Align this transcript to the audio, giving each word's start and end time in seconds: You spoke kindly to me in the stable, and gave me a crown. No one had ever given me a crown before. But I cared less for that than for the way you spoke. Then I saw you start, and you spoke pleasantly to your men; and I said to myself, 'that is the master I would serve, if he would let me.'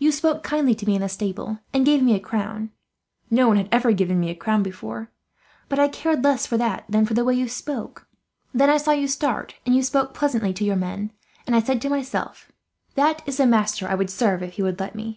You 0.00 0.10
spoke 0.10 0.42
kindly 0.42 0.74
to 0.74 0.84
me 0.86 0.96
in 0.96 1.02
the 1.02 1.08
stable, 1.08 1.60
and 1.72 1.86
gave 1.86 2.02
me 2.02 2.16
a 2.16 2.18
crown. 2.18 2.72
No 3.30 3.46
one 3.46 3.56
had 3.56 3.68
ever 3.70 3.92
given 3.92 4.18
me 4.18 4.28
a 4.28 4.34
crown 4.34 4.60
before. 4.60 5.12
But 5.68 5.78
I 5.78 5.86
cared 5.86 6.24
less 6.24 6.46
for 6.48 6.56
that 6.56 6.84
than 6.88 7.06
for 7.06 7.14
the 7.14 7.24
way 7.24 7.34
you 7.36 7.48
spoke. 7.48 8.08
Then 8.52 8.70
I 8.70 8.76
saw 8.76 8.90
you 8.90 9.06
start, 9.06 9.54
and 9.64 9.76
you 9.76 9.84
spoke 9.84 10.14
pleasantly 10.14 10.52
to 10.54 10.64
your 10.64 10.74
men; 10.74 11.12
and 11.46 11.54
I 11.54 11.60
said 11.62 11.80
to 11.82 11.88
myself, 11.88 12.50
'that 12.96 13.22
is 13.24 13.36
the 13.36 13.46
master 13.46 13.86
I 13.86 13.94
would 13.94 14.10
serve, 14.10 14.42
if 14.42 14.54
he 14.54 14.62
would 14.64 14.80
let 14.80 14.96
me.' 14.96 15.16